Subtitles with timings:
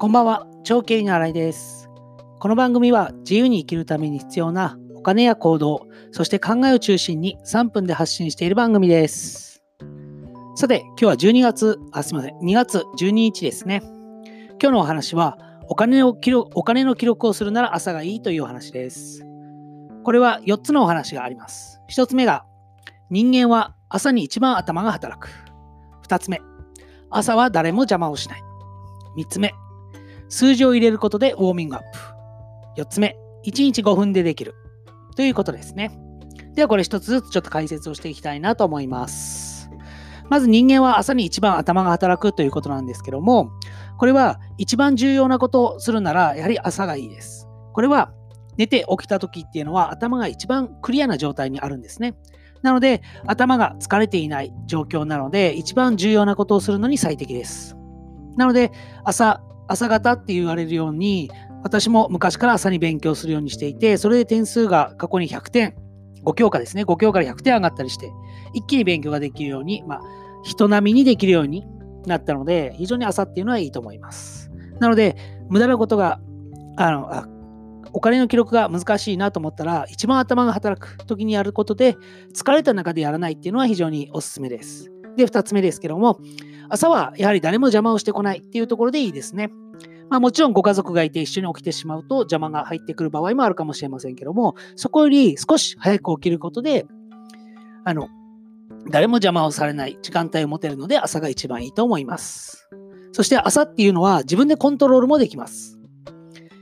[0.00, 1.90] こんばんは、長経理の新井です。
[2.38, 9.62] この番組は自由に生きるために必要なお金や行動、そして考えを中心に3分で発信している番組です。
[10.56, 13.82] さて、今日は12月、あ、すみません、2月12日ですね。
[14.52, 15.36] 今日のお話は、
[15.68, 19.22] お金を記録お金の記録をするなら朝がいいというお話です。
[20.02, 21.78] これは4つのお話があります。
[21.90, 22.46] 1つ目が、
[23.10, 25.28] 人間は朝に一番頭が働く。
[26.08, 26.40] 2つ目、
[27.10, 28.40] 朝は誰も邪魔をしない。
[29.18, 29.52] 3つ目、
[30.30, 32.80] 数字を入れることでウォーミングアップ。
[32.80, 34.54] 4つ目、1日5分でできる。
[35.16, 35.90] ということですね。
[36.54, 39.70] ではこれ一つずつちょっと解説をしていきたいなと思います。
[40.30, 43.50] まず人間は朝に一番頭が働くということなんですけども、
[43.98, 47.48] これは一番重要なことをするならやはり朝がいいです。
[47.72, 48.12] これは
[48.56, 52.14] 寝て起きた時っていうのは頭が一番クリアな状態にあるんですね。
[52.62, 57.76] なので頭が疲れていない状況なので一番重要なことをするのに最適です。
[58.36, 58.70] なので
[59.04, 61.30] 朝朝方って言われるように
[61.62, 65.76] 私も昔から朝に勉強するようにしていてそれで点数が過去に100点
[66.24, 66.84] 5教科ですね。
[66.84, 68.10] 5教科から100点上がったりして
[68.52, 70.00] 一気に勉強ができるように、まあ、
[70.42, 71.64] 人並みにできるように
[72.04, 74.50] なったので非常に朝っていうのはいいと思います。
[74.80, 75.16] なので
[75.48, 76.20] 無駄なことが
[76.76, 77.28] あのあ
[77.92, 81.96] お金の記録が難しいなと思ったら一番頭が働く時にやることで
[82.34, 84.90] 疲れた中でやらないっていうのは非常におすすめです。
[85.16, 86.18] で2つ目ですけども
[86.70, 89.50] 朝はやはり誰も邪魔をしてこないっていうところでいいですね。
[90.08, 96.86] まあもちろんご家族がいて一緒に起きてしまうと邪魔が入ってくる場合もあるかもしれませんけども、そこより少し早く起きることで、
[97.84, 98.08] あの、
[98.88, 102.68] 誰も邪魔をされない時間帯を持てるので朝が一番いいと思います。
[103.12, 105.78] そして朝っていうのは自分でコントロールもできます。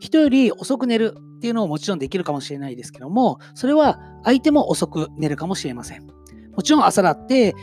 [0.00, 6.06] 人より遅く寝るっていうのももちろんできるかもしれないですけども、それは相手も遅く寝るかもしれません。
[6.54, 7.54] もちろん朝だって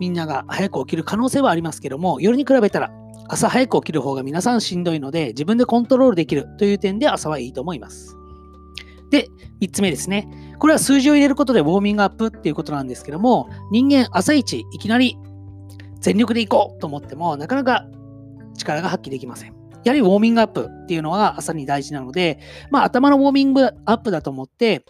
[0.00, 2.90] みんなが早く起きる可能性はありますけども、夜に比べたら
[3.28, 8.16] 朝早く起きる方が皆さんしんどいので、自分でコントロールできるという点で朝はいいと思います。
[9.10, 9.28] で、
[9.60, 10.56] 3つ目ですね。
[10.58, 15.16] これは数字を入れることでウォーミングアップっていうことなんですけども、人間朝一いきなり
[16.00, 17.86] 全力で行こうと思っても、なかなか
[18.56, 19.54] 力が発揮できません。
[19.84, 22.38] やはりウォーミングアップっていうのは朝に大事なので、
[22.70, 24.84] まあ頭のウォーミングアップだと思って、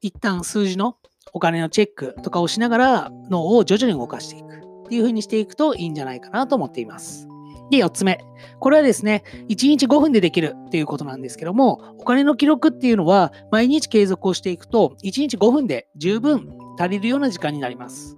[0.00, 0.96] 一旦数字の
[1.32, 7.28] お金のチェックとかをしながら脳を徐々に動かしていくっていう風にしていくといいんじゃないかなと思っています。
[7.70, 8.18] で、4つ目。
[8.60, 18.16] これはですね、1日5分でできるっていうことなんですけども、お金の記録っていうのは毎日継続をしていくと、1日5分で十分足りるような時間になります。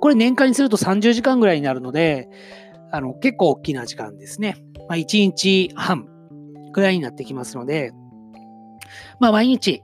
[0.00, 2.28] これ年間にすると30時間ぐらいになるので、
[2.92, 4.56] あの結構大きな時間ですね。
[4.88, 6.06] まあ、1日半
[6.72, 7.92] ぐらいになってきますので、
[9.18, 9.82] まあ、毎日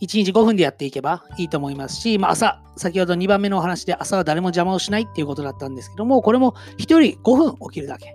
[0.00, 8.14] 1日5分でやっていけばいいと思いますし、まあ、朝、先ほど2番目のお話で朝は誰も邪魔をしないっていうことだったんですけども、これも1人5分起きるだけ。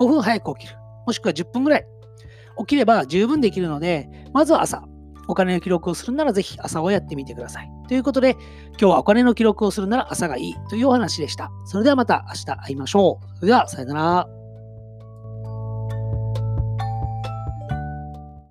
[0.00, 0.78] 5分早く起きる。
[1.06, 1.86] もしくは10分ぐらい
[2.58, 4.82] 起きれば十分できるので、まずは朝、
[5.28, 7.70] お金の記録をするならぜひ朝をやってみてください。
[7.88, 11.50] ということで、今日はお金の記録をするなら朝がいいというお話でした。
[11.66, 13.36] それではまた明日会いましょう。
[13.36, 14.37] それでは、さよなら。